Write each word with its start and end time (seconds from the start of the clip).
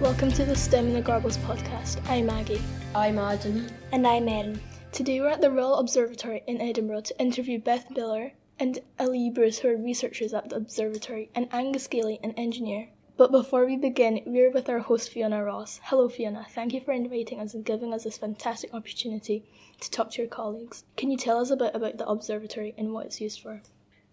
Welcome 0.00 0.32
to 0.32 0.46
the 0.46 0.56
STEM 0.56 0.86
in 0.86 0.92
the 0.94 1.02
Garbles 1.02 1.36
podcast. 1.38 2.00
I'm 2.08 2.24
Maggie. 2.24 2.62
I'm 2.94 3.18
Adam. 3.18 3.66
And 3.92 4.06
I'm 4.06 4.26
Erin. 4.28 4.58
Today 4.92 5.20
we're 5.20 5.28
at 5.28 5.42
the 5.42 5.50
Royal 5.50 5.74
Observatory 5.74 6.42
in 6.46 6.58
Edinburgh 6.62 7.02
to 7.02 7.20
interview 7.20 7.58
Beth 7.58 7.88
Biller 7.90 8.32
and 8.58 8.78
Ellie 8.98 9.28
Bruce, 9.28 9.58
who 9.58 9.68
are 9.68 9.76
researchers 9.76 10.32
at 10.32 10.48
the 10.48 10.56
observatory, 10.56 11.28
and 11.34 11.48
Angus 11.52 11.86
Gailey, 11.86 12.18
an 12.22 12.32
engineer. 12.38 12.88
But 13.18 13.32
before 13.32 13.66
we 13.66 13.76
begin, 13.76 14.22
we're 14.24 14.50
with 14.50 14.70
our 14.70 14.78
host 14.78 15.10
Fiona 15.10 15.44
Ross. 15.44 15.80
Hello, 15.82 16.08
Fiona. 16.08 16.46
Thank 16.48 16.72
you 16.72 16.80
for 16.80 16.92
inviting 16.92 17.40
us 17.40 17.52
and 17.52 17.62
giving 17.62 17.92
us 17.92 18.04
this 18.04 18.16
fantastic 18.16 18.72
opportunity 18.72 19.44
to 19.80 19.90
talk 19.90 20.12
to 20.12 20.22
your 20.22 20.30
colleagues. 20.30 20.84
Can 20.96 21.10
you 21.10 21.18
tell 21.18 21.40
us 21.40 21.50
a 21.50 21.56
bit 21.56 21.74
about 21.74 21.98
the 21.98 22.06
observatory 22.06 22.74
and 22.78 22.94
what 22.94 23.04
it's 23.04 23.20
used 23.20 23.40
for? 23.40 23.60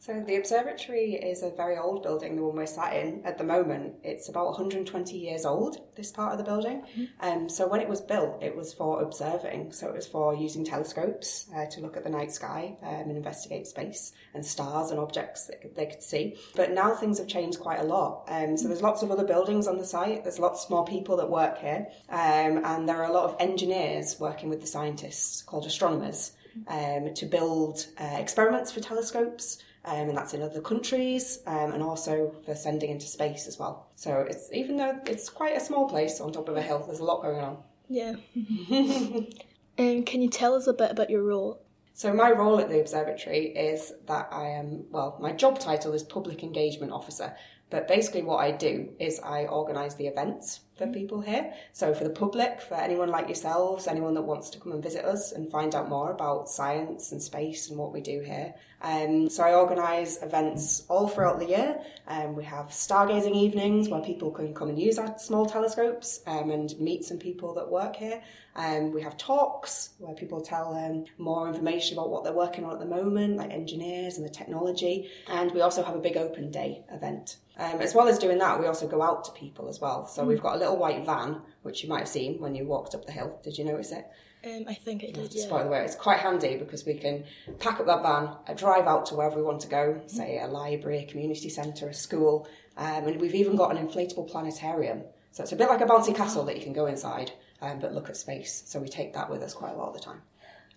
So 0.06 0.22
the 0.28 0.36
observatory 0.36 1.14
is 1.14 1.44
a 1.44 1.50
very 1.50 1.78
old 1.78 2.04
building, 2.04 2.36
the 2.36 2.44
one 2.44 2.58
we're 2.58 2.66
sat 2.66 2.94
in 2.94 3.22
at 3.24 3.38
the 3.38 3.46
moment. 3.46 3.94
It's 4.04 4.28
about 4.28 4.48
120 4.48 5.18
years 5.18 5.46
old, 5.46 5.78
this 5.96 6.12
part 6.12 6.34
of 6.34 6.38
the 6.38 6.44
building. 6.44 6.82
Mm-hmm. 6.82 7.04
Um, 7.22 7.48
so 7.48 7.70
when 7.70 7.80
it 7.80 7.88
was 7.88 8.02
built, 8.02 8.44
it 8.44 8.54
was 8.54 8.74
for 8.74 9.02
observing. 9.02 9.72
So 9.72 9.88
it 9.88 9.94
was 9.94 10.06
for 10.06 10.36
using 10.36 10.66
telescopes 10.66 11.46
uh, 11.56 11.68
to 11.68 11.80
look 11.80 11.96
at 11.96 12.04
the 12.04 12.10
night 12.10 12.34
sky 12.34 12.76
um, 12.84 13.12
and 13.12 13.16
investigate 13.16 13.66
space 13.66 14.12
and 14.34 14.46
stars 14.46 14.92
and 14.92 15.00
objects 15.00 15.48
that 15.48 15.74
they 15.74 15.86
could 15.86 16.04
see. 16.04 16.36
But 16.54 16.74
now 16.74 16.96
things 16.96 17.18
have 17.20 17.28
changed 17.28 17.62
quite 17.62 17.80
a 17.80 17.86
lot. 17.86 18.26
Um, 18.28 18.58
so 18.58 18.68
there's 18.68 18.82
lots 18.82 19.04
of 19.04 19.10
other 19.10 19.24
buildings 19.24 19.68
on 19.68 19.78
the 19.78 19.86
site. 19.86 20.26
There's 20.26 20.38
lots 20.38 20.70
more 20.70 20.84
people 20.84 21.16
that 21.16 21.30
work 21.30 21.60
here. 21.60 21.88
Um, 22.10 22.60
and 22.66 22.90
there 22.90 22.98
are 22.98 23.10
a 23.10 23.14
lot 23.14 23.30
of 23.30 23.38
engineers 23.40 24.20
working 24.20 24.50
with 24.50 24.60
the 24.60 24.68
scientists 24.68 25.42
called 25.44 25.66
astronomers 25.66 26.34
mm-hmm. 26.60 27.08
um, 27.08 27.14
to 27.14 27.26
build 27.26 27.88
uh, 27.98 28.18
experiments 28.18 28.70
for 28.70 28.82
telescopes 28.82 29.64
um, 29.86 30.10
and 30.10 30.18
that's 30.18 30.34
in 30.34 30.42
other 30.42 30.62
countries, 30.62 31.40
um, 31.46 31.74
and 31.74 31.84
also 31.84 32.34
for 32.46 32.56
sending 32.56 32.90
into 32.90 33.06
space 33.06 33.48
as 33.48 33.60
well. 33.60 33.90
So 33.96 34.26
it's 34.30 34.50
even 34.54 34.78
though 34.78 35.00
it's 35.06 35.30
quite 35.30 35.58
a 35.58 35.60
small 35.60 35.90
place 35.90 36.22
on 36.22 36.32
top 36.32 36.50
of 36.50 36.56
a 36.56 36.62
hill, 36.62 36.84
there's 36.86 37.00
a 37.00 37.04
lot 37.04 37.22
going 37.22 37.40
on. 37.40 37.58
Yeah. 37.90 38.16
And 38.36 39.34
um, 39.78 40.04
can 40.04 40.22
you 40.22 40.30
tell 40.30 40.56
us 40.56 40.68
a 40.68 40.74
bit 40.74 40.92
about 40.92 41.10
your 41.10 41.24
role? 41.24 41.62
So 41.96 42.12
my 42.12 42.32
role 42.32 42.60
at 42.60 42.70
the 42.70 42.80
observatory 42.80 43.48
is 43.48 43.94
that 44.08 44.30
I 44.32 44.48
am 44.48 44.86
well, 44.90 45.18
my 45.22 45.32
job 45.32 45.60
title 45.60 45.94
is 45.94 46.02
public 46.02 46.42
engagement 46.42 46.92
officer, 46.92 47.36
but 47.74 47.88
basically, 47.88 48.22
what 48.22 48.38
I 48.38 48.52
do 48.52 48.90
is 49.00 49.20
I 49.22 49.46
organise 49.46 49.96
the 49.96 50.06
events 50.06 50.60
for 50.78 50.86
people 50.86 51.22
here. 51.22 51.56
So, 51.72 51.92
for 51.96 52.04
the 52.04 52.12
public, 52.12 52.62
for 52.62 52.76
anyone 52.76 53.10
like 53.10 53.26
yourselves, 53.26 53.88
anyone 53.88 54.14
that 54.14 54.22
wants 54.22 54.52
to 54.52 54.60
come 54.60 54.74
and 54.74 54.84
visit 54.84 55.04
us 55.04 55.32
and 55.32 55.50
find 55.50 55.74
out 55.74 55.90
more 55.90 56.12
about 56.12 56.50
science 56.50 57.12
and 57.14 57.20
space 57.20 57.70
and 57.70 57.80
what 57.80 57.92
we 57.92 58.00
do 58.00 58.22
here. 58.22 58.54
Um, 58.84 59.28
so, 59.28 59.44
I 59.44 59.56
organise 59.56 60.22
events 60.22 60.86
all 60.88 61.08
throughout 61.08 61.40
the 61.40 61.48
year. 61.48 61.82
Um, 62.08 62.36
we 62.36 62.44
have 62.44 62.68
stargazing 62.68 63.34
evenings 63.34 63.90
where 63.90 64.02
people 64.02 64.30
can 64.30 64.54
come 64.54 64.70
and 64.70 64.80
use 64.80 65.00
our 65.00 65.18
small 65.18 65.48
telescopes 65.48 66.22
um, 66.28 66.52
and 66.52 66.80
meet 66.80 67.04
some 67.04 67.18
people 67.18 67.56
that 67.56 67.68
work 67.68 67.96
here. 67.96 68.22
Um, 68.56 68.92
we 68.92 69.02
have 69.02 69.18
talks 69.18 69.96
where 69.98 70.14
people 70.14 70.42
tell 70.42 70.76
um, 70.76 71.06
more 71.18 71.48
information 71.48 71.98
about 71.98 72.12
what 72.12 72.24
they're 72.24 72.34
working 72.34 72.66
on 72.66 72.74
at 72.74 72.80
the 72.80 72.86
moment, 72.86 73.38
like 73.38 73.50
engineers 73.50 74.18
and 74.18 74.26
the 74.28 74.30
technology. 74.30 75.10
And 75.28 75.52
we 75.54 75.62
also 75.62 75.82
have 75.82 75.96
a 75.96 76.00
big 76.00 76.18
open 76.18 76.52
day 76.52 76.84
event. 76.92 77.38
Um, 77.58 77.82
as 77.82 77.94
well 77.94 78.08
as 78.08 78.18
doing 78.18 78.40
that, 78.40 78.60
we 78.60 78.66
also 78.66 78.88
go 78.88 79.02
out 79.02 79.26
to 79.26 79.32
people 79.32 79.70
as 79.70 79.80
well. 79.80 80.08
So 80.08 80.24
mm. 80.24 80.28
we've 80.28 80.42
got 80.42 80.56
a 80.56 80.60
little 80.60 80.78
white 80.78 81.06
van, 81.06 81.42
which 81.62 81.84
you 81.84 81.90
might 81.90 82.00
have 82.00 82.08
seen 82.08 82.40
when 82.40 82.56
you 82.56 82.66
walked 82.66 82.96
up 82.96 83.06
the 83.06 83.12
hill. 83.12 83.40
Did 83.44 83.58
you 83.58 83.66
notice 83.66 83.92
it? 83.92 84.06
Um, 84.46 84.66
I 84.68 84.74
think 84.74 85.04
it 85.04 85.14
did. 85.14 85.34
Yeah. 85.34 85.50
By 85.50 85.64
the 85.64 85.70
way, 85.70 85.84
it's 85.86 85.96
quite 85.96 86.20
handy 86.20 86.58
because 86.58 86.86
we 86.86 86.96
can 86.96 87.24
pack 87.60 87.80
up 87.80 87.86
that 87.86 88.02
van, 88.02 88.36
uh, 88.48 88.54
drive 88.56 88.88
out 88.88 89.06
to 89.08 89.16
wherever 89.16 89.38
we 89.38 89.44
want 89.44 89.62
to 89.62 89.68
go, 89.68 90.02
mm. 90.04 90.10
say 90.10 90.40
a 90.40 90.48
library, 90.48 91.00
a 91.00 91.06
community 91.06 91.50
centre, 91.50 91.88
a 91.88 91.94
school, 91.94 92.48
um, 92.76 93.08
and 93.08 93.22
we've 93.22 93.36
even 93.36 93.56
got 93.56 93.76
an 93.76 93.88
inflatable 93.88 94.30
planetarium. 94.30 95.04
So 95.32 95.44
it's 95.44 95.52
a 95.52 95.56
bit 95.56 95.70
like 95.70 95.82
a 95.82 95.86
bouncy 95.86 96.16
castle 96.16 96.44
that 96.46 96.58
you 96.58 96.64
can 96.64 96.74
go 96.74 96.88
inside 96.88 97.32
um, 97.64 97.80
but 97.80 97.94
look 97.94 98.10
at 98.10 98.18
space. 98.18 98.64
So 98.66 98.80
we 98.80 98.90
take 98.90 99.14
that 99.14 99.30
with 99.30 99.42
us 99.42 99.54
quite 99.54 99.74
a 99.74 99.78
lot 99.78 99.88
of 99.88 99.94
the 99.94 100.02
time. 100.02 100.22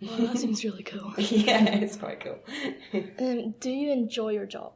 Well, 0.00 0.28
that 0.28 0.38
seems 0.38 0.62
really 0.62 0.82
cool. 0.82 1.12
yeah, 1.18 1.64
it's 1.64 1.96
quite 1.96 2.20
cool. 2.20 2.38
um, 3.18 3.54
do 3.60 3.70
you 3.70 3.92
enjoy 3.92 4.30
your 4.30 4.46
job? 4.46 4.72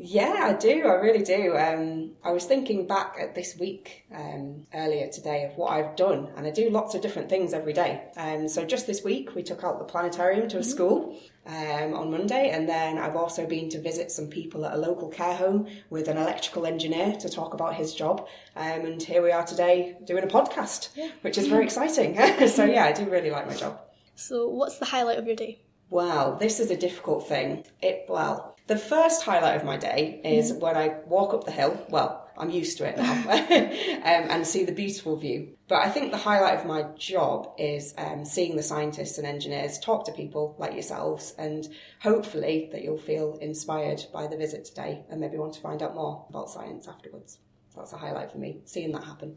Yeah, 0.00 0.44
I 0.44 0.52
do. 0.52 0.86
I 0.86 0.94
really 0.94 1.24
do. 1.24 1.56
Um, 1.56 2.12
I 2.22 2.30
was 2.30 2.44
thinking 2.44 2.86
back 2.86 3.16
at 3.20 3.34
this 3.34 3.56
week 3.58 4.04
um, 4.14 4.64
earlier 4.72 5.08
today 5.08 5.44
of 5.44 5.56
what 5.56 5.72
I've 5.72 5.96
done, 5.96 6.28
and 6.36 6.46
I 6.46 6.50
do 6.50 6.70
lots 6.70 6.94
of 6.94 7.02
different 7.02 7.28
things 7.28 7.52
every 7.52 7.72
day. 7.72 8.04
Um, 8.16 8.46
so 8.46 8.64
just 8.64 8.86
this 8.86 9.02
week, 9.02 9.34
we 9.34 9.42
took 9.42 9.64
out 9.64 9.80
the 9.80 9.84
planetarium 9.84 10.48
to 10.50 10.58
a 10.58 10.60
mm-hmm. 10.60 10.70
school 10.70 11.20
um, 11.46 11.94
on 11.94 12.12
Monday, 12.12 12.50
and 12.50 12.68
then 12.68 12.96
I've 12.96 13.16
also 13.16 13.44
been 13.44 13.68
to 13.70 13.80
visit 13.80 14.12
some 14.12 14.28
people 14.28 14.64
at 14.66 14.74
a 14.74 14.76
local 14.76 15.08
care 15.08 15.34
home 15.34 15.66
with 15.90 16.06
an 16.06 16.16
electrical 16.16 16.64
engineer 16.64 17.16
to 17.16 17.28
talk 17.28 17.52
about 17.52 17.74
his 17.74 17.92
job. 17.92 18.28
Um, 18.54 18.86
and 18.86 19.02
here 19.02 19.20
we 19.20 19.32
are 19.32 19.44
today 19.44 19.96
doing 20.04 20.22
a 20.22 20.28
podcast, 20.28 20.90
yeah. 20.94 21.10
which 21.22 21.36
is 21.36 21.48
very 21.48 21.64
exciting. 21.68 22.14
so 22.48 22.64
yeah, 22.64 22.84
I 22.84 22.92
do 22.92 23.10
really 23.10 23.32
like 23.32 23.48
my 23.48 23.54
job. 23.54 23.80
So, 24.14 24.48
what's 24.48 24.78
the 24.78 24.84
highlight 24.84 25.18
of 25.18 25.26
your 25.26 25.36
day? 25.36 25.60
Wow, 25.90 26.36
this 26.38 26.60
is 26.60 26.70
a 26.70 26.76
difficult 26.76 27.28
thing. 27.28 27.64
It 27.80 28.04
well, 28.08 28.56
the 28.66 28.76
first 28.76 29.22
highlight 29.22 29.56
of 29.56 29.64
my 29.64 29.78
day 29.78 30.20
is 30.22 30.52
mm 30.52 30.60
when 30.60 30.76
I 30.76 30.96
walk 31.06 31.32
up 31.32 31.44
the 31.44 31.50
hill. 31.50 31.86
Well, 31.88 32.28
I'm 32.36 32.50
used 32.50 32.76
to 32.78 32.84
it 32.86 32.96
now, 32.96 33.12
um, 33.30 34.30
and 34.30 34.46
see 34.46 34.64
the 34.64 34.72
beautiful 34.72 35.16
view. 35.16 35.56
But 35.66 35.86
I 35.86 35.88
think 35.88 36.10
the 36.10 36.18
highlight 36.18 36.58
of 36.58 36.66
my 36.66 36.82
job 36.96 37.54
is 37.58 37.94
um, 37.96 38.24
seeing 38.24 38.56
the 38.56 38.62
scientists 38.62 39.18
and 39.18 39.26
engineers 39.26 39.78
talk 39.78 40.04
to 40.04 40.12
people 40.12 40.54
like 40.58 40.74
yourselves, 40.74 41.34
and 41.38 41.66
hopefully 42.02 42.68
that 42.72 42.82
you'll 42.82 42.98
feel 42.98 43.38
inspired 43.40 44.04
by 44.12 44.26
the 44.26 44.36
visit 44.36 44.66
today 44.66 45.04
and 45.10 45.20
maybe 45.20 45.38
want 45.38 45.54
to 45.54 45.60
find 45.60 45.82
out 45.82 45.94
more 45.94 46.26
about 46.28 46.50
science 46.50 46.86
afterwards. 46.86 47.38
So 47.70 47.80
that's 47.80 47.92
a 47.94 47.98
highlight 47.98 48.30
for 48.30 48.38
me, 48.38 48.60
seeing 48.64 48.92
that 48.92 49.04
happen. 49.04 49.36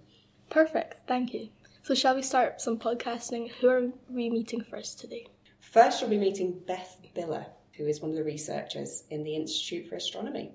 Perfect, 0.49 1.07
thank 1.07 1.33
you. 1.33 1.49
So, 1.83 1.95
shall 1.95 2.15
we 2.15 2.21
start 2.21 2.61
some 2.61 2.77
podcasting? 2.77 3.51
Who 3.53 3.69
are 3.69 3.89
we 4.09 4.29
meeting 4.29 4.61
first 4.61 4.99
today? 4.99 5.27
First, 5.71 6.01
you'll 6.01 6.09
be 6.09 6.17
meeting 6.17 6.59
Beth 6.67 6.97
Biller 7.15 7.45
who 7.77 7.87
is 7.87 8.01
one 8.01 8.11
of 8.11 8.17
the 8.17 8.23
researchers 8.25 9.05
in 9.09 9.23
the 9.23 9.35
Institute 9.35 9.87
for 9.87 9.95
Astronomy. 9.95 10.51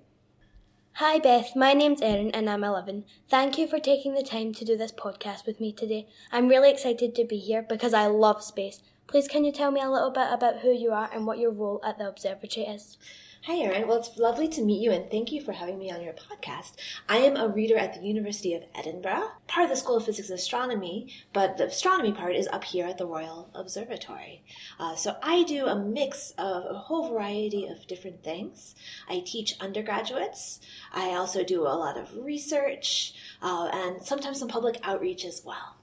Hi 0.93 1.19
Beth, 1.19 1.56
my 1.56 1.72
name's 1.72 2.03
Erin 2.03 2.31
and 2.32 2.49
I'm 2.49 2.62
11. 2.62 3.04
Thank 3.28 3.56
you 3.56 3.66
for 3.66 3.78
taking 3.78 4.15
the 4.15 4.22
time 4.22 4.53
to 4.53 4.65
do 4.65 4.76
this 4.76 4.93
podcast 4.93 5.47
with 5.47 5.59
me 5.59 5.72
today. 5.72 6.06
I'm 6.31 6.49
really 6.49 6.71
excited 6.71 7.15
to 7.15 7.25
be 7.25 7.38
here 7.38 7.62
because 7.62 7.94
I 7.94 8.06
love 8.06 8.43
space. 8.43 8.82
Please 9.06 9.26
can 9.26 9.44
you 9.44 9.53
tell 9.53 9.71
me 9.71 9.81
a 9.81 9.91
little 9.91 10.10
bit 10.10 10.28
about 10.31 10.60
who 10.60 10.71
you 10.71 10.93
are 10.93 11.09
and 11.12 11.26
what 11.26 11.38
your 11.38 11.53
role 11.53 11.81
at 11.82 11.99
the 11.99 12.09
observatory 12.09 12.66
is? 12.66 12.99
Hi, 13.47 13.59
Erin. 13.59 13.87
Well, 13.87 13.99
it's 13.99 14.19
lovely 14.19 14.49
to 14.49 14.61
meet 14.61 14.83
you 14.83 14.91
and 14.91 15.09
thank 15.09 15.31
you 15.31 15.41
for 15.41 15.53
having 15.53 15.79
me 15.79 15.89
on 15.89 16.03
your 16.03 16.15
podcast. 16.15 16.73
I 17.09 17.19
am 17.19 17.37
a 17.37 17.47
reader 17.47 17.77
at 17.77 17.95
the 17.95 18.05
University 18.05 18.55
of 18.55 18.65
Edinburgh, 18.75 19.31
part 19.47 19.62
of 19.62 19.71
the 19.71 19.77
School 19.77 19.99
of 19.99 20.05
Physics 20.05 20.31
and 20.31 20.37
Astronomy, 20.37 21.15
but 21.33 21.56
the 21.56 21.67
astronomy 21.67 22.11
part 22.11 22.35
is 22.35 22.49
up 22.49 22.65
here 22.65 22.87
at 22.87 22.99
the 22.99 23.06
Royal 23.06 23.49
Observatory. 23.55 24.43
Uh, 24.81 24.97
so 24.97 25.15
I 25.23 25.45
do 25.45 25.69
a 25.69 25.77
mix 25.77 26.33
of 26.33 26.65
a 26.69 26.75
whole 26.75 27.09
variety 27.09 27.69
of 27.69 27.87
different 27.87 28.25
things. 28.25 28.75
I 29.09 29.23
teach 29.25 29.55
undergraduates. 29.61 30.59
I 30.93 31.11
also 31.11 31.45
do 31.45 31.62
a 31.62 31.79
lot 31.79 31.97
of 31.97 32.17
research 32.17 33.15
uh, 33.41 33.71
and 33.73 34.03
sometimes 34.03 34.41
some 34.41 34.49
public 34.49 34.81
outreach 34.83 35.25
as 35.25 35.43
well. 35.45 35.77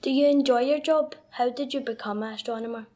Do 0.00 0.10
you 0.10 0.26
enjoy 0.26 0.60
your 0.60 0.80
job? 0.80 1.16
How 1.32 1.50
did 1.50 1.74
you 1.74 1.80
become 1.80 2.22
an 2.22 2.32
astronomer? 2.32 2.86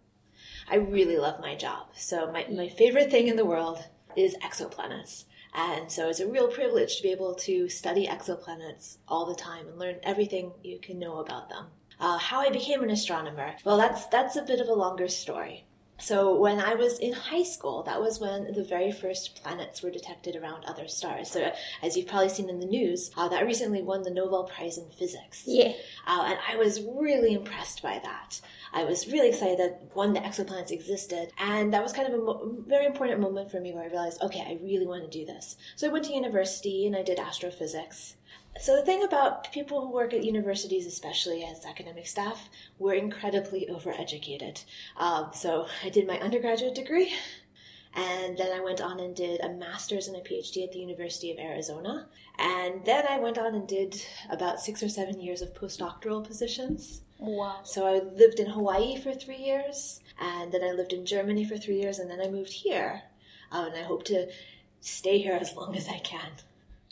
I 0.70 0.76
really 0.76 1.18
love 1.18 1.40
my 1.40 1.54
job. 1.54 1.88
So 1.94 2.32
my, 2.32 2.46
my 2.50 2.68
favorite 2.70 3.10
thing 3.10 3.28
in 3.28 3.36
the 3.36 3.44
world 3.44 3.84
is 4.16 4.36
exoplanets. 4.36 5.24
And 5.54 5.90
so 5.90 6.08
it's 6.08 6.20
a 6.20 6.26
real 6.26 6.48
privilege 6.48 6.96
to 6.96 7.02
be 7.02 7.12
able 7.12 7.34
to 7.36 7.68
study 7.68 8.06
exoplanets 8.08 8.98
all 9.06 9.24
the 9.24 9.34
time 9.34 9.68
and 9.68 9.78
learn 9.78 9.96
everything 10.02 10.52
you 10.62 10.78
can 10.80 10.98
know 10.98 11.18
about 11.20 11.48
them. 11.48 11.66
Uh, 12.00 12.18
how 12.18 12.40
I 12.40 12.50
became 12.50 12.82
an 12.82 12.90
astronomer, 12.90 13.54
well, 13.64 13.76
that's 13.76 14.06
that's 14.06 14.34
a 14.34 14.42
bit 14.42 14.60
of 14.60 14.68
a 14.68 14.74
longer 14.74 15.06
story. 15.06 15.64
So 16.04 16.38
when 16.38 16.60
I 16.60 16.74
was 16.74 16.98
in 16.98 17.14
high 17.14 17.44
school, 17.44 17.82
that 17.84 17.98
was 17.98 18.20
when 18.20 18.52
the 18.52 18.62
very 18.62 18.92
first 18.92 19.42
planets 19.42 19.82
were 19.82 19.90
detected 19.90 20.36
around 20.36 20.66
other 20.66 20.86
stars. 20.86 21.30
So 21.30 21.50
as 21.82 21.96
you've 21.96 22.08
probably 22.08 22.28
seen 22.28 22.50
in 22.50 22.60
the 22.60 22.66
news, 22.66 23.10
uh, 23.16 23.28
that 23.28 23.46
recently 23.46 23.80
won 23.80 24.02
the 24.02 24.10
Nobel 24.10 24.44
Prize 24.44 24.76
in 24.76 24.90
Physics. 24.90 25.44
Yeah. 25.46 25.72
Uh, 26.06 26.24
and 26.26 26.38
I 26.46 26.56
was 26.56 26.82
really 26.82 27.32
impressed 27.32 27.82
by 27.82 28.00
that. 28.04 28.42
I 28.74 28.84
was 28.84 29.10
really 29.10 29.30
excited 29.30 29.58
that 29.58 29.96
one, 29.96 30.12
the 30.12 30.20
exoplanets 30.20 30.70
existed. 30.70 31.30
And 31.38 31.72
that 31.72 31.82
was 31.82 31.94
kind 31.94 32.06
of 32.06 32.20
a 32.20 32.22
mo- 32.22 32.54
very 32.66 32.84
important 32.84 33.20
moment 33.20 33.50
for 33.50 33.58
me 33.58 33.72
where 33.72 33.84
I 33.84 33.86
realized, 33.86 34.20
okay, 34.20 34.40
I 34.40 34.58
really 34.62 34.86
want 34.86 35.10
to 35.10 35.18
do 35.18 35.24
this. 35.24 35.56
So 35.74 35.88
I 35.88 35.92
went 35.92 36.04
to 36.04 36.12
university 36.12 36.86
and 36.86 36.94
I 36.94 37.02
did 37.02 37.18
astrophysics. 37.18 38.16
So 38.60 38.76
the 38.76 38.84
thing 38.84 39.02
about 39.02 39.50
people 39.52 39.80
who 39.80 39.90
work 39.90 40.14
at 40.14 40.24
universities, 40.24 40.86
especially 40.86 41.44
as 41.44 41.66
academic 41.66 42.06
staff, 42.06 42.48
we're 42.78 42.94
incredibly 42.94 43.66
overeducated. 43.66 44.64
Um, 44.96 45.30
so 45.34 45.66
I 45.82 45.88
did 45.88 46.06
my 46.06 46.18
undergraduate 46.20 46.74
degree, 46.74 47.12
and 47.94 48.38
then 48.38 48.52
I 48.52 48.62
went 48.62 48.80
on 48.80 49.00
and 49.00 49.14
did 49.14 49.40
a 49.40 49.48
master's 49.48 50.06
and 50.06 50.16
a 50.16 50.20
PhD 50.20 50.64
at 50.64 50.72
the 50.72 50.78
University 50.78 51.32
of 51.32 51.38
Arizona. 51.38 52.06
And 52.38 52.84
then 52.84 53.04
I 53.08 53.18
went 53.18 53.38
on 53.38 53.54
and 53.54 53.66
did 53.66 54.00
about 54.30 54.60
six 54.60 54.82
or 54.82 54.88
seven 54.88 55.20
years 55.20 55.42
of 55.42 55.54
postdoctoral 55.54 56.24
positions. 56.24 57.02
Wow. 57.18 57.60
So 57.64 57.86
I 57.86 58.00
lived 58.00 58.38
in 58.38 58.46
Hawaii 58.46 58.96
for 58.96 59.12
three 59.12 59.36
years, 59.38 60.00
and 60.20 60.52
then 60.52 60.62
I 60.62 60.72
lived 60.72 60.92
in 60.92 61.06
Germany 61.06 61.44
for 61.44 61.56
three 61.56 61.80
years, 61.80 61.98
and 61.98 62.10
then 62.10 62.20
I 62.20 62.28
moved 62.28 62.52
here. 62.52 63.02
Uh, 63.52 63.66
and 63.66 63.74
I 63.74 63.82
hope 63.82 64.04
to 64.04 64.28
stay 64.80 65.18
here 65.18 65.38
as 65.40 65.56
long 65.56 65.76
as 65.76 65.88
I 65.88 65.98
can. 65.98 66.30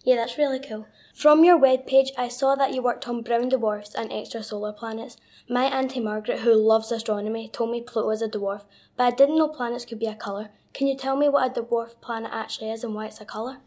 Yeah, 0.05 0.17
that's 0.17 0.39
really 0.39 0.59
cool. 0.59 0.87
From 1.15 1.45
your 1.45 1.59
webpage, 1.59 2.09
I 2.19 2.29
saw 2.29 2.57
that 2.57 2.75
you 2.75 2.83
worked 2.83 3.07
on 3.07 3.23
brown 3.23 3.51
dwarfs 3.51 3.95
and 3.95 4.11
extrasolar 4.11 4.77
planets. 4.77 5.17
My 5.49 5.65
Auntie 5.65 6.01
Margaret, 6.01 6.41
who 6.41 6.55
loves 6.55 6.91
astronomy, 6.91 7.49
told 7.49 7.71
me 7.71 7.83
Pluto 7.83 8.11
is 8.11 8.23
a 8.23 8.29
dwarf, 8.29 8.65
but 8.97 9.05
I 9.05 9.11
didn't 9.11 9.39
know 9.39 9.49
planets 9.49 9.85
could 9.85 10.01
be 10.01 10.07
a 10.07 10.15
colour. 10.15 10.49
Can 10.73 10.87
you 10.87 10.97
tell 10.97 11.17
me 11.17 11.29
what 11.29 11.57
a 11.57 11.61
dwarf 11.61 12.01
planet 12.01 12.31
actually 12.33 12.71
is 12.71 12.83
and 12.83 12.95
why 12.95 13.07
it's 13.07 13.21
a 13.21 13.25
colour? 13.25 13.59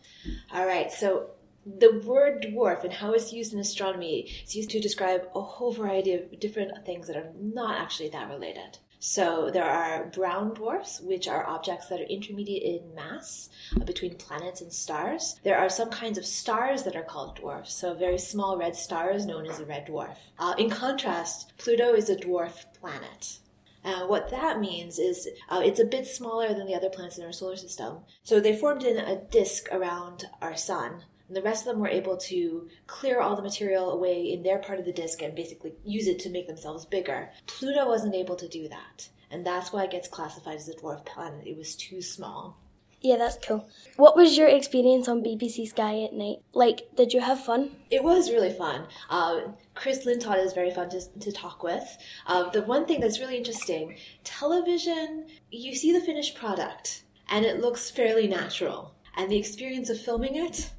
All 0.51 0.65
right, 0.65 0.91
so 0.91 1.27
the 1.65 2.01
word 2.05 2.43
dwarf 2.43 2.83
and 2.83 2.93
how 2.93 3.13
it's 3.13 3.31
used 3.31 3.53
in 3.53 3.59
astronomy 3.59 4.29
is 4.43 4.55
used 4.55 4.69
to 4.71 4.79
describe 4.79 5.27
a 5.35 5.41
whole 5.41 5.71
variety 5.71 6.13
of 6.13 6.39
different 6.39 6.85
things 6.85 7.07
that 7.07 7.15
are 7.15 7.31
not 7.39 7.79
actually 7.79 8.09
that 8.09 8.29
related. 8.29 8.79
So 8.99 9.49
there 9.51 9.65
are 9.65 10.05
brown 10.05 10.53
dwarfs, 10.53 11.01
which 11.01 11.27
are 11.27 11.45
objects 11.45 11.87
that 11.87 12.01
are 12.01 12.05
intermediate 12.05 12.63
in 12.63 12.95
mass 12.95 13.49
uh, 13.75 13.83
between 13.83 14.15
planets 14.15 14.61
and 14.61 14.71
stars. 14.71 15.39
There 15.43 15.57
are 15.57 15.69
some 15.69 15.89
kinds 15.89 16.17
of 16.17 16.25
stars 16.25 16.83
that 16.83 16.95
are 16.95 17.03
called 17.03 17.35
dwarfs. 17.37 17.73
So 17.73 17.93
very 17.93 18.17
small 18.17 18.57
red 18.57 18.75
star 18.75 19.11
is 19.11 19.25
known 19.25 19.45
as 19.45 19.59
a 19.59 19.65
red 19.65 19.87
dwarf. 19.87 20.17
Uh, 20.39 20.55
in 20.57 20.69
contrast, 20.69 21.53
Pluto 21.57 21.93
is 21.93 22.09
a 22.09 22.15
dwarf 22.15 22.65
planet. 22.79 23.39
Uh, 23.83 24.07
what 24.07 24.31
that 24.31 24.59
means 24.59 24.97
is 24.97 25.29
uh, 25.47 25.61
it's 25.63 25.79
a 25.79 25.85
bit 25.85 26.07
smaller 26.07 26.53
than 26.55 26.65
the 26.65 26.73
other 26.73 26.89
planets 26.89 27.19
in 27.19 27.23
our 27.23 27.31
solar 27.31 27.55
system. 27.55 27.99
So 28.23 28.39
they 28.39 28.57
formed 28.57 28.83
in 28.83 28.97
a 28.97 29.21
disk 29.29 29.67
around 29.71 30.25
our 30.41 30.55
sun, 30.55 31.03
and 31.27 31.35
the 31.35 31.41
rest 31.41 31.65
of 31.65 31.73
them 31.73 31.81
were 31.81 31.87
able 31.87 32.17
to 32.17 32.67
clear 32.87 33.19
all 33.19 33.35
the 33.35 33.41
material 33.41 33.91
away 33.91 34.31
in 34.31 34.43
their 34.43 34.59
part 34.59 34.79
of 34.79 34.85
the 34.85 34.93
disk 34.93 35.21
and 35.21 35.35
basically 35.35 35.73
use 35.83 36.07
it 36.07 36.19
to 36.19 36.29
make 36.29 36.47
themselves 36.47 36.85
bigger. 36.85 37.31
Pluto 37.47 37.87
wasn't 37.87 38.15
able 38.15 38.35
to 38.35 38.47
do 38.47 38.67
that. 38.69 39.09
And 39.31 39.45
that's 39.45 39.73
why 39.73 39.83
it 39.83 39.91
gets 39.91 40.07
classified 40.07 40.57
as 40.57 40.69
a 40.69 40.73
dwarf 40.73 41.05
planet. 41.05 41.47
It 41.47 41.57
was 41.57 41.75
too 41.75 42.01
small. 42.01 42.57
Yeah, 43.01 43.17
that's 43.17 43.37
cool. 43.45 43.67
What 43.97 44.15
was 44.15 44.37
your 44.37 44.47
experience 44.47 45.07
on 45.07 45.23
BBC 45.23 45.67
Sky 45.67 46.03
at 46.03 46.13
night? 46.13 46.37
Like, 46.53 46.89
did 46.95 47.13
you 47.13 47.21
have 47.21 47.43
fun? 47.43 47.75
It 47.91 48.03
was 48.03 48.31
really 48.31 48.51
fun. 48.51 48.87
Uh, 49.09 49.41
Chris 49.75 50.05
Lintott 50.05 50.39
is 50.39 50.53
very 50.53 50.71
fun 50.71 50.89
to, 50.89 51.01
to 51.19 51.31
talk 51.31 51.61
with. 51.61 51.97
Uh, 52.25 52.49
the 52.49 52.63
one 52.63 52.85
thing 52.85 53.01
that's 53.01 53.19
really 53.19 53.37
interesting 53.37 53.95
television, 54.23 55.27
you 55.51 55.75
see 55.75 55.91
the 55.91 56.01
finished 56.01 56.35
product 56.35 57.03
and 57.29 57.45
it 57.45 57.61
looks 57.61 57.91
fairly 57.91 58.27
natural. 58.27 58.95
And 59.15 59.29
the 59.31 59.37
experience 59.37 59.89
of 59.89 59.99
filming 59.99 60.35
it, 60.35 60.71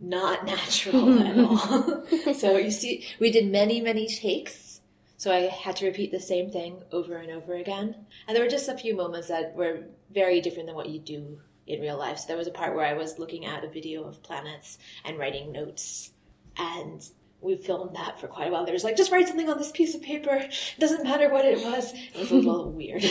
not 0.00 0.44
natural 0.46 1.02
mm-hmm. 1.02 1.40
at 1.40 2.26
all. 2.26 2.34
so 2.34 2.56
you 2.56 2.70
see, 2.70 3.06
we 3.18 3.30
did 3.30 3.50
many, 3.50 3.80
many 3.80 4.06
takes. 4.08 4.80
So 5.16 5.32
I 5.32 5.48
had 5.48 5.76
to 5.76 5.86
repeat 5.86 6.12
the 6.12 6.20
same 6.20 6.50
thing 6.50 6.82
over 6.92 7.16
and 7.16 7.30
over 7.30 7.54
again. 7.54 8.06
And 8.26 8.36
there 8.36 8.44
were 8.44 8.50
just 8.50 8.68
a 8.68 8.76
few 8.76 8.96
moments 8.96 9.28
that 9.28 9.54
were 9.56 9.84
very 10.12 10.40
different 10.40 10.66
than 10.66 10.76
what 10.76 10.88
you 10.88 11.00
do 11.00 11.40
in 11.66 11.80
real 11.80 11.98
life. 11.98 12.18
So 12.18 12.28
there 12.28 12.36
was 12.36 12.46
a 12.46 12.52
part 12.52 12.76
where 12.76 12.86
I 12.86 12.94
was 12.94 13.18
looking 13.18 13.44
at 13.44 13.64
a 13.64 13.68
video 13.68 14.04
of 14.04 14.22
planets 14.22 14.78
and 15.04 15.18
writing 15.18 15.50
notes. 15.50 16.12
And 16.56 17.04
we 17.40 17.56
filmed 17.56 17.96
that 17.96 18.20
for 18.20 18.28
quite 18.28 18.48
a 18.48 18.50
while. 18.52 18.64
There 18.64 18.72
was 18.72 18.84
like, 18.84 18.96
just 18.96 19.10
write 19.10 19.26
something 19.26 19.50
on 19.50 19.58
this 19.58 19.72
piece 19.72 19.94
of 19.94 20.02
paper. 20.02 20.34
It 20.34 20.54
doesn't 20.78 21.04
matter 21.04 21.30
what 21.30 21.44
it 21.44 21.64
was. 21.64 21.92
It 21.92 22.16
was 22.16 22.30
a 22.30 22.34
little 22.36 22.70
weird. 22.70 23.02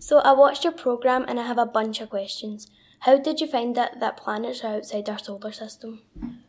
So 0.00 0.18
I 0.18 0.32
watched 0.32 0.64
your 0.64 0.72
program 0.72 1.26
and 1.28 1.38
I 1.38 1.46
have 1.46 1.58
a 1.58 1.66
bunch 1.66 2.00
of 2.00 2.08
questions. 2.08 2.66
How 3.00 3.18
did 3.18 3.40
you 3.40 3.46
find 3.46 3.74
that 3.76 3.98
that 4.00 4.18
planets 4.18 4.62
are 4.62 4.76
outside 4.76 5.08
our 5.08 5.18
solar 5.18 5.52
system? 5.52 6.02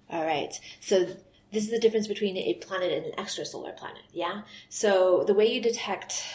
All 0.09 0.25
right. 0.25 0.59
So 0.81 1.05
this 1.53 1.63
is 1.63 1.69
the 1.69 1.79
difference 1.79 2.07
between 2.07 2.35
a 2.35 2.55
planet 2.55 2.91
and 2.91 3.05
an 3.05 3.13
extrasolar 3.13 3.75
planet. 3.75 4.03
Yeah. 4.11 4.41
So 4.67 5.23
the 5.25 5.33
way 5.33 5.45
you 5.45 5.61
detect 5.61 6.25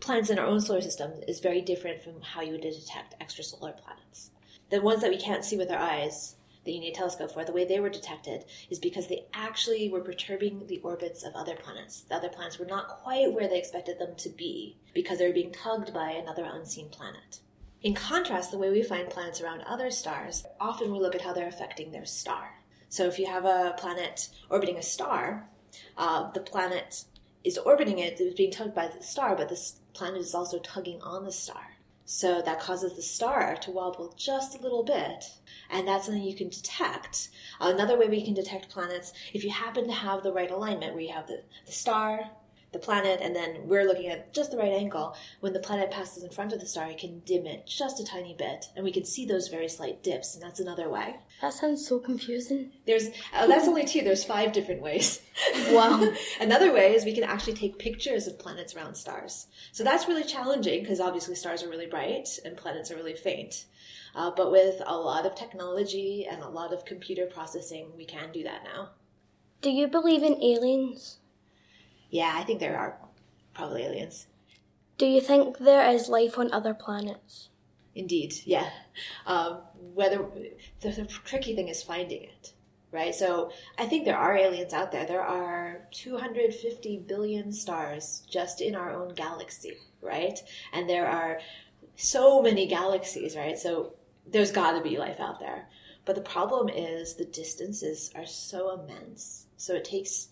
planets 0.00 0.30
in 0.30 0.38
our 0.38 0.46
own 0.46 0.62
solar 0.62 0.80
system 0.80 1.12
is 1.28 1.40
very 1.40 1.60
different 1.60 2.02
from 2.02 2.22
how 2.22 2.40
you 2.40 2.52
would 2.52 2.62
detect 2.62 3.20
extrasolar 3.20 3.76
planets. 3.76 4.30
The 4.70 4.80
ones 4.80 5.02
that 5.02 5.10
we 5.10 5.18
can't 5.18 5.44
see 5.44 5.58
with 5.58 5.70
our 5.70 5.78
eyes, 5.78 6.36
that 6.64 6.72
you 6.72 6.80
need 6.80 6.92
a 6.92 6.96
telescope 6.96 7.32
for, 7.32 7.44
the 7.44 7.52
way 7.52 7.66
they 7.66 7.80
were 7.80 7.90
detected 7.90 8.44
is 8.70 8.78
because 8.78 9.08
they 9.08 9.26
actually 9.34 9.90
were 9.90 10.00
perturbing 10.00 10.66
the 10.66 10.78
orbits 10.78 11.24
of 11.24 11.34
other 11.34 11.56
planets. 11.56 12.02
The 12.02 12.14
other 12.14 12.28
planets 12.30 12.58
were 12.58 12.64
not 12.64 12.88
quite 12.88 13.34
where 13.34 13.48
they 13.48 13.58
expected 13.58 13.98
them 13.98 14.14
to 14.16 14.30
be 14.30 14.78
because 14.94 15.18
they 15.18 15.26
were 15.26 15.34
being 15.34 15.52
tugged 15.52 15.92
by 15.92 16.12
another 16.12 16.48
unseen 16.50 16.88
planet. 16.88 17.40
In 17.80 17.94
contrast, 17.94 18.50
the 18.50 18.58
way 18.58 18.70
we 18.70 18.82
find 18.82 19.08
planets 19.08 19.40
around 19.40 19.60
other 19.62 19.90
stars, 19.90 20.44
often 20.60 20.90
we 20.92 20.98
look 20.98 21.14
at 21.14 21.22
how 21.22 21.32
they're 21.32 21.46
affecting 21.46 21.92
their 21.92 22.04
star. 22.04 22.54
So 22.88 23.04
if 23.04 23.18
you 23.20 23.26
have 23.26 23.44
a 23.44 23.74
planet 23.78 24.30
orbiting 24.50 24.78
a 24.78 24.82
star, 24.82 25.48
uh, 25.96 26.30
the 26.32 26.40
planet 26.40 27.04
is 27.44 27.56
orbiting 27.56 28.00
it, 28.00 28.18
it's 28.18 28.34
being 28.34 28.50
tugged 28.50 28.74
by 28.74 28.88
the 28.88 29.02
star, 29.02 29.36
but 29.36 29.48
this 29.48 29.76
planet 29.92 30.20
is 30.20 30.34
also 30.34 30.58
tugging 30.58 31.00
on 31.02 31.24
the 31.24 31.30
star. 31.30 31.76
So 32.04 32.42
that 32.42 32.58
causes 32.58 32.96
the 32.96 33.02
star 33.02 33.54
to 33.56 33.70
wobble 33.70 34.12
just 34.16 34.58
a 34.58 34.62
little 34.62 34.82
bit, 34.82 35.26
and 35.70 35.86
that's 35.86 36.06
something 36.06 36.22
you 36.22 36.34
can 36.34 36.48
detect. 36.48 37.28
Another 37.60 37.98
way 37.98 38.08
we 38.08 38.24
can 38.24 38.34
detect 38.34 38.70
planets, 38.70 39.12
if 39.34 39.44
you 39.44 39.50
happen 39.50 39.86
to 39.86 39.92
have 39.92 40.22
the 40.22 40.32
right 40.32 40.50
alignment, 40.50 40.94
where 40.94 41.02
you 41.02 41.12
have 41.12 41.28
the, 41.28 41.42
the 41.66 41.72
star, 41.72 42.30
the 42.72 42.78
planet, 42.78 43.20
and 43.22 43.34
then 43.34 43.60
we're 43.64 43.84
looking 43.84 44.08
at 44.08 44.32
just 44.34 44.50
the 44.50 44.58
right 44.58 44.72
angle. 44.72 45.16
When 45.40 45.52
the 45.52 45.60
planet 45.60 45.90
passes 45.90 46.22
in 46.22 46.30
front 46.30 46.52
of 46.52 46.60
the 46.60 46.66
star, 46.66 46.88
it 46.88 46.98
can 46.98 47.20
dim 47.20 47.46
it 47.46 47.66
just 47.66 48.00
a 48.00 48.04
tiny 48.04 48.34
bit, 48.34 48.66
and 48.76 48.84
we 48.84 48.92
can 48.92 49.04
see 49.04 49.24
those 49.24 49.48
very 49.48 49.68
slight 49.68 50.02
dips, 50.02 50.34
and 50.34 50.42
that's 50.42 50.60
another 50.60 50.88
way. 50.88 51.16
That 51.40 51.54
sounds 51.54 51.86
so 51.86 51.98
confusing. 51.98 52.72
There's 52.86 53.08
uh, 53.32 53.46
that's 53.46 53.68
only 53.68 53.84
two. 53.84 54.02
There's 54.02 54.24
five 54.24 54.52
different 54.52 54.82
ways. 54.82 55.22
Wow. 55.70 56.12
Another 56.40 56.72
way 56.72 56.94
is 56.94 57.04
we 57.04 57.14
can 57.14 57.24
actually 57.24 57.54
take 57.54 57.78
pictures 57.78 58.26
of 58.26 58.38
planets 58.38 58.74
around 58.74 58.96
stars. 58.96 59.46
So 59.72 59.84
that's 59.84 60.08
really 60.08 60.24
challenging 60.24 60.82
because 60.82 61.00
obviously 61.00 61.36
stars 61.36 61.62
are 61.62 61.68
really 61.68 61.86
bright 61.86 62.28
and 62.44 62.56
planets 62.56 62.90
are 62.90 62.96
really 62.96 63.14
faint. 63.14 63.66
Uh, 64.14 64.32
but 64.34 64.50
with 64.50 64.82
a 64.84 64.96
lot 64.96 65.26
of 65.26 65.34
technology 65.34 66.26
and 66.28 66.42
a 66.42 66.48
lot 66.48 66.72
of 66.72 66.84
computer 66.84 67.26
processing, 67.26 67.92
we 67.96 68.04
can 68.04 68.32
do 68.32 68.42
that 68.42 68.64
now. 68.64 68.90
Do 69.60 69.70
you 69.70 69.86
believe 69.86 70.22
in 70.22 70.42
aliens? 70.42 71.18
Yeah, 72.10 72.32
I 72.34 72.42
think 72.44 72.60
there 72.60 72.78
are 72.78 72.98
probably 73.54 73.82
aliens. 73.82 74.26
Do 74.96 75.06
you 75.06 75.20
think 75.20 75.58
there 75.58 75.88
is 75.90 76.08
life 76.08 76.38
on 76.38 76.52
other 76.52 76.74
planets? 76.74 77.50
Indeed, 77.94 78.34
yeah. 78.44 78.70
Um, 79.26 79.58
whether 79.94 80.24
the, 80.80 80.90
the 80.90 81.04
tricky 81.04 81.54
thing 81.54 81.68
is 81.68 81.82
finding 81.82 82.22
it, 82.22 82.52
right? 82.92 83.14
So 83.14 83.50
I 83.78 83.86
think 83.86 84.04
there 84.04 84.16
are 84.16 84.36
aliens 84.36 84.72
out 84.72 84.92
there. 84.92 85.06
There 85.06 85.22
are 85.22 85.82
250 85.92 86.98
billion 87.06 87.52
stars 87.52 88.22
just 88.30 88.60
in 88.60 88.74
our 88.74 88.90
own 88.90 89.14
galaxy, 89.14 89.76
right? 90.00 90.38
And 90.72 90.88
there 90.88 91.08
are 91.08 91.40
so 91.96 92.40
many 92.40 92.66
galaxies, 92.66 93.36
right? 93.36 93.58
So 93.58 93.94
there's 94.26 94.52
got 94.52 94.72
to 94.72 94.80
be 94.80 94.96
life 94.96 95.20
out 95.20 95.40
there. 95.40 95.68
But 96.04 96.14
the 96.14 96.22
problem 96.22 96.68
is 96.68 97.14
the 97.14 97.24
distances 97.24 98.10
are 98.14 98.26
so 98.26 98.80
immense. 98.80 99.46
So 99.56 99.74
it 99.74 99.84
takes 99.84 100.28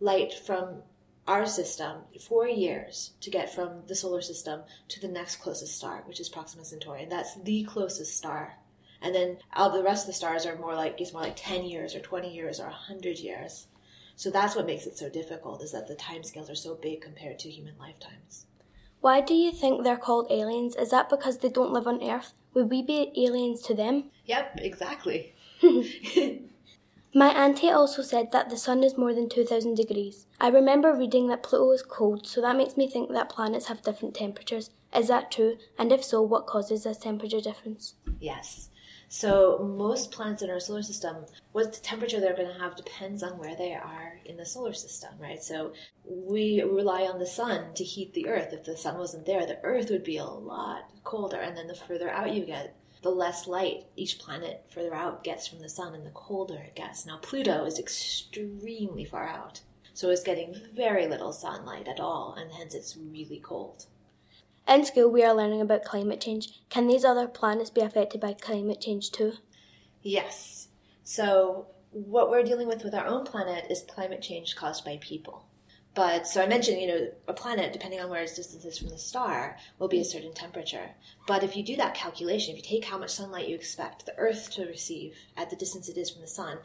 light 0.00 0.32
from 0.32 0.82
our 1.30 1.46
system 1.46 2.02
four 2.20 2.48
years 2.48 3.12
to 3.20 3.30
get 3.30 3.54
from 3.54 3.82
the 3.86 3.94
solar 3.94 4.20
system 4.20 4.62
to 4.88 5.00
the 5.00 5.06
next 5.06 5.36
closest 5.36 5.76
star, 5.76 6.02
which 6.06 6.18
is 6.18 6.28
Proxima 6.28 6.64
Centauri, 6.64 7.04
and 7.04 7.12
that's 7.12 7.36
the 7.36 7.62
closest 7.62 8.16
star. 8.16 8.56
And 9.00 9.14
then 9.14 9.38
all 9.54 9.70
the 9.70 9.84
rest 9.84 10.02
of 10.02 10.08
the 10.08 10.12
stars 10.14 10.44
are 10.44 10.58
more 10.58 10.74
like 10.74 11.00
it's 11.00 11.12
more 11.12 11.22
like 11.22 11.36
ten 11.36 11.64
years 11.64 11.94
or 11.94 12.00
twenty 12.00 12.34
years 12.34 12.58
or 12.58 12.68
hundred 12.68 13.20
years. 13.20 13.68
So 14.16 14.28
that's 14.28 14.56
what 14.56 14.66
makes 14.66 14.86
it 14.86 14.98
so 14.98 15.08
difficult 15.08 15.62
is 15.62 15.70
that 15.70 15.86
the 15.86 15.94
timescales 15.94 16.50
are 16.50 16.56
so 16.56 16.74
big 16.74 17.00
compared 17.00 17.38
to 17.38 17.48
human 17.48 17.74
lifetimes. 17.78 18.46
Why 19.00 19.20
do 19.20 19.32
you 19.32 19.52
think 19.52 19.84
they're 19.84 19.96
called 19.96 20.26
aliens? 20.30 20.74
Is 20.74 20.90
that 20.90 21.08
because 21.08 21.38
they 21.38 21.48
don't 21.48 21.72
live 21.72 21.86
on 21.86 22.02
Earth? 22.02 22.34
Would 22.54 22.70
we 22.70 22.82
be 22.82 23.12
aliens 23.16 23.62
to 23.62 23.74
them? 23.74 24.10
Yep, 24.26 24.58
exactly. 24.62 25.34
My 27.12 27.28
auntie 27.28 27.70
also 27.70 28.02
said 28.02 28.30
that 28.30 28.50
the 28.50 28.56
sun 28.56 28.84
is 28.84 28.96
more 28.96 29.12
than 29.12 29.28
2000 29.28 29.74
degrees. 29.74 30.26
I 30.40 30.48
remember 30.48 30.94
reading 30.94 31.26
that 31.28 31.42
Pluto 31.42 31.72
is 31.72 31.82
cold, 31.82 32.26
so 32.26 32.40
that 32.40 32.56
makes 32.56 32.76
me 32.76 32.88
think 32.88 33.10
that 33.10 33.28
planets 33.28 33.66
have 33.66 33.82
different 33.82 34.14
temperatures. 34.14 34.70
Is 34.94 35.08
that 35.08 35.30
true? 35.30 35.56
And 35.76 35.90
if 35.90 36.04
so, 36.04 36.22
what 36.22 36.46
causes 36.46 36.84
this 36.84 36.98
temperature 36.98 37.40
difference? 37.40 37.94
Yes. 38.20 38.70
So 39.08 39.58
most 39.76 40.12
planets 40.12 40.40
in 40.42 40.50
our 40.50 40.60
solar 40.60 40.82
system, 40.82 41.26
what 41.50 41.72
the 41.72 41.80
temperature 41.80 42.20
they're 42.20 42.36
going 42.36 42.46
to 42.46 42.60
have 42.60 42.76
depends 42.76 43.24
on 43.24 43.38
where 43.38 43.56
they 43.56 43.74
are 43.74 44.20
in 44.24 44.36
the 44.36 44.46
solar 44.46 44.72
system, 44.72 45.10
right? 45.18 45.42
So 45.42 45.72
we 46.04 46.62
rely 46.62 47.02
on 47.02 47.18
the 47.18 47.26
sun 47.26 47.74
to 47.74 47.82
heat 47.82 48.14
the 48.14 48.28
Earth. 48.28 48.52
If 48.52 48.64
the 48.64 48.76
sun 48.76 48.98
wasn't 48.98 49.26
there, 49.26 49.44
the 49.46 49.58
Earth 49.64 49.90
would 49.90 50.04
be 50.04 50.18
a 50.18 50.24
lot 50.24 50.92
colder. 51.02 51.38
And 51.38 51.56
then 51.56 51.66
the 51.66 51.74
further 51.74 52.08
out 52.08 52.32
you 52.32 52.46
get, 52.46 52.76
the 53.02 53.10
less 53.10 53.46
light 53.46 53.86
each 53.96 54.18
planet 54.18 54.64
further 54.72 54.94
out 54.94 55.24
gets 55.24 55.46
from 55.46 55.60
the 55.60 55.68
sun, 55.68 55.94
and 55.94 56.06
the 56.06 56.10
colder 56.10 56.58
it 56.58 56.74
gets. 56.74 57.06
Now 57.06 57.18
Pluto 57.18 57.64
is 57.64 57.78
extremely 57.78 59.04
far 59.04 59.26
out, 59.28 59.60
so 59.94 60.10
it's 60.10 60.22
getting 60.22 60.54
very 60.74 61.06
little 61.06 61.32
sunlight 61.32 61.88
at 61.88 62.00
all, 62.00 62.34
and 62.38 62.52
hence 62.52 62.74
it's 62.74 62.96
really 62.96 63.40
cold. 63.40 63.86
In 64.68 64.84
school, 64.84 65.10
we 65.10 65.24
are 65.24 65.34
learning 65.34 65.60
about 65.60 65.84
climate 65.84 66.20
change. 66.20 66.60
Can 66.68 66.86
these 66.86 67.04
other 67.04 67.26
planets 67.26 67.70
be 67.70 67.80
affected 67.80 68.20
by 68.20 68.34
climate 68.34 68.80
change 68.80 69.10
too? 69.10 69.32
Yes. 70.02 70.68
So 71.02 71.66
what 71.90 72.30
we're 72.30 72.44
dealing 72.44 72.68
with 72.68 72.84
with 72.84 72.94
our 72.94 73.06
own 73.06 73.24
planet 73.24 73.66
is 73.68 73.82
climate 73.82 74.22
change 74.22 74.54
caused 74.54 74.84
by 74.84 74.98
people. 75.00 75.44
But 75.94 76.26
so 76.26 76.40
I 76.40 76.46
mentioned, 76.46 76.80
you 76.80 76.86
know, 76.86 77.08
a 77.26 77.32
planet, 77.32 77.72
depending 77.72 78.00
on 78.00 78.08
where 78.10 78.22
its 78.22 78.36
distance 78.36 78.64
is 78.64 78.78
from 78.78 78.90
the 78.90 78.98
star, 78.98 79.56
will 79.78 79.88
be 79.88 80.00
a 80.00 80.04
certain 80.04 80.32
temperature. 80.32 80.90
But 81.26 81.42
if 81.42 81.56
you 81.56 81.64
do 81.64 81.76
that 81.76 81.94
calculation, 81.94 82.54
if 82.54 82.58
you 82.58 82.62
take 82.62 82.88
how 82.88 82.96
much 82.96 83.10
sunlight 83.10 83.48
you 83.48 83.56
expect 83.56 84.06
the 84.06 84.16
Earth 84.16 84.50
to 84.52 84.66
receive 84.66 85.16
at 85.36 85.50
the 85.50 85.56
distance 85.56 85.88
it 85.88 85.96
is 85.96 86.10
from 86.10 86.20
the 86.20 86.28
sun, 86.28 86.58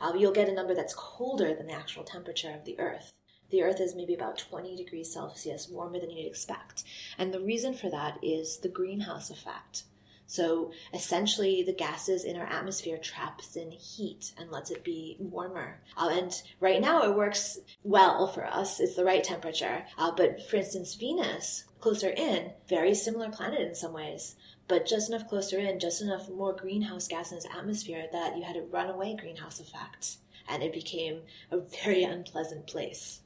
uh, 0.00 0.12
you'll 0.16 0.32
get 0.32 0.48
a 0.48 0.52
number 0.52 0.74
that's 0.74 0.94
colder 0.94 1.54
than 1.54 1.68
the 1.68 1.74
actual 1.74 2.02
temperature 2.02 2.52
of 2.52 2.64
the 2.64 2.78
Earth. 2.80 3.12
The 3.50 3.62
Earth 3.62 3.80
is 3.80 3.94
maybe 3.94 4.14
about 4.14 4.38
20 4.38 4.74
degrees 4.74 5.12
Celsius 5.12 5.68
warmer 5.68 6.00
than 6.00 6.10
you'd 6.10 6.26
expect. 6.26 6.82
And 7.18 7.32
the 7.32 7.40
reason 7.40 7.74
for 7.74 7.88
that 7.90 8.18
is 8.20 8.58
the 8.58 8.68
greenhouse 8.68 9.30
effect. 9.30 9.84
So 10.32 10.72
essentially, 10.94 11.62
the 11.62 11.74
gases 11.74 12.24
in 12.24 12.38
our 12.38 12.46
atmosphere 12.46 12.96
traps 12.96 13.54
in 13.54 13.70
heat 13.70 14.32
and 14.38 14.50
lets 14.50 14.70
it 14.70 14.82
be 14.82 15.18
warmer. 15.18 15.82
Uh, 15.94 16.08
and 16.10 16.42
right 16.58 16.80
now, 16.80 17.02
it 17.02 17.14
works 17.14 17.58
well 17.84 18.26
for 18.26 18.46
us. 18.46 18.80
It's 18.80 18.96
the 18.96 19.04
right 19.04 19.22
temperature. 19.22 19.84
Uh, 19.98 20.10
but 20.10 20.48
for 20.48 20.56
instance, 20.56 20.94
Venus, 20.94 21.64
closer 21.80 22.08
in, 22.08 22.52
very 22.66 22.94
similar 22.94 23.28
planet 23.28 23.60
in 23.60 23.74
some 23.74 23.92
ways. 23.92 24.36
But 24.68 24.86
just 24.86 25.10
enough 25.10 25.28
closer 25.28 25.58
in, 25.58 25.78
just 25.78 26.00
enough 26.00 26.30
more 26.30 26.54
greenhouse 26.54 27.08
gas 27.08 27.30
in 27.30 27.36
its 27.36 27.46
atmosphere 27.54 28.06
that 28.10 28.34
you 28.38 28.42
had 28.42 28.56
a 28.56 28.62
runaway 28.62 29.14
greenhouse 29.14 29.60
effect. 29.60 30.16
And 30.48 30.62
it 30.62 30.72
became 30.72 31.20
a 31.50 31.58
very 31.58 32.04
unpleasant 32.14 32.66
place. 32.66 33.20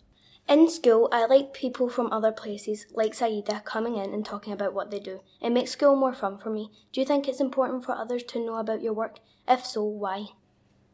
In 0.49 0.71
school, 0.71 1.09
I 1.11 1.27
like 1.27 1.53
people 1.53 1.89
from 1.89 2.13
other 2.13 2.31
places, 2.31 2.87
like 2.93 3.15
Saida, 3.15 3.63
coming 3.65 3.97
in 3.97 4.15
and 4.15 4.25
talking 4.25 4.53
about 4.53 4.75
what 4.75 4.93
they 4.93 5.01
do. 5.01 5.23
It 5.41 5.51
makes 5.51 5.73
school 5.73 5.97
more 5.97 6.15
fun 6.15 6.39
for 6.39 6.51
me. 6.51 6.71
Do 6.93 7.01
you 7.01 7.07
think 7.07 7.27
it's 7.27 7.41
important 7.41 7.85
for 7.85 7.97
others 7.97 8.23
to 8.25 8.39
know 8.39 8.57
about 8.57 8.81
your 8.81 8.93
work? 8.93 9.19
If 9.49 9.67
so, 9.67 9.83
why? 9.83 10.27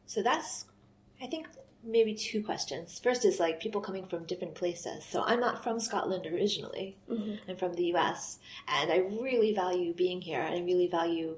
So 0.07 0.23
that's, 0.23 0.65
I 1.21 1.27
think, 1.27 1.47
maybe 1.83 2.15
two 2.15 2.43
questions. 2.43 2.99
First 3.03 3.25
is 3.25 3.39
like 3.39 3.59
people 3.59 3.81
coming 3.81 4.05
from 4.05 4.25
different 4.25 4.55
places. 4.55 5.05
So 5.05 5.23
I'm 5.23 5.39
not 5.39 5.63
from 5.63 5.79
Scotland 5.79 6.25
originally, 6.25 6.97
mm-hmm. 7.07 7.49
I'm 7.49 7.57
from 7.57 7.75
the 7.75 7.93
US, 7.93 8.39
and 8.67 8.91
I 8.91 8.97
really 8.97 9.53
value 9.53 9.93
being 9.93 10.21
here, 10.21 10.41
and 10.41 10.55
I 10.55 10.61
really 10.61 10.87
value 10.87 11.37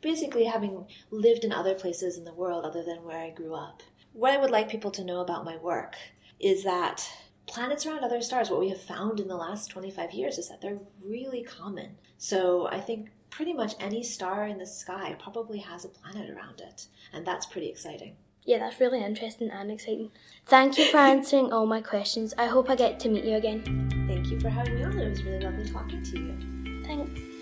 basically 0.00 0.44
having 0.44 0.86
lived 1.10 1.42
in 1.42 1.52
other 1.52 1.74
places 1.74 2.16
in 2.16 2.24
the 2.24 2.34
world 2.34 2.64
other 2.64 2.84
than 2.84 3.02
where 3.04 3.18
I 3.18 3.30
grew 3.30 3.54
up. 3.54 3.82
What 4.12 4.32
I 4.32 4.38
would 4.38 4.50
like 4.50 4.68
people 4.68 4.92
to 4.92 5.04
know 5.04 5.20
about 5.20 5.44
my 5.44 5.56
work 5.56 5.96
is 6.38 6.62
that 6.64 7.08
planets 7.46 7.86
around 7.86 8.04
other 8.04 8.20
stars, 8.20 8.50
what 8.50 8.60
we 8.60 8.68
have 8.68 8.80
found 8.80 9.20
in 9.20 9.28
the 9.28 9.36
last 9.36 9.70
25 9.70 10.12
years 10.12 10.38
is 10.38 10.48
that 10.48 10.60
they're 10.60 10.80
really 11.04 11.42
common. 11.42 11.96
So 12.18 12.68
I 12.68 12.80
think 12.80 13.10
pretty 13.30 13.52
much 13.52 13.74
any 13.80 14.02
star 14.02 14.46
in 14.46 14.58
the 14.58 14.66
sky 14.66 15.16
probably 15.18 15.58
has 15.58 15.84
a 15.84 15.88
planet 15.88 16.30
around 16.30 16.60
it, 16.60 16.88
and 17.12 17.26
that's 17.26 17.46
pretty 17.46 17.68
exciting. 17.68 18.16
Yeah, 18.44 18.58
that's 18.58 18.80
really 18.80 19.02
interesting 19.02 19.50
and 19.50 19.70
exciting. 19.70 20.10
Thank 20.46 20.78
you 20.78 20.86
for 20.86 20.98
answering 20.98 21.52
all 21.52 21.66
my 21.66 21.80
questions. 21.80 22.32
I 22.38 22.46
hope 22.46 22.70
I 22.70 22.76
get 22.76 23.00
to 23.00 23.08
meet 23.08 23.24
you 23.24 23.36
again. 23.36 23.62
Thank 24.06 24.28
you 24.28 24.38
for 24.38 24.48
having 24.48 24.76
me 24.76 24.84
on. 24.84 24.96
It 24.96 25.10
was 25.10 25.22
really 25.24 25.40
lovely 25.40 25.68
talking 25.68 26.02
to 26.02 26.18
you. 26.18 26.84
Thanks. 26.84 27.35